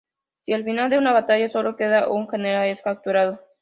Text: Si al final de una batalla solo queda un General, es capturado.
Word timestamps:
Si 0.41 0.53
al 0.53 0.63
final 0.63 0.89
de 0.89 0.97
una 0.97 1.11
batalla 1.13 1.47
solo 1.47 1.75
queda 1.75 2.09
un 2.09 2.27
General, 2.27 2.65
es 2.67 2.81
capturado. 2.81 3.39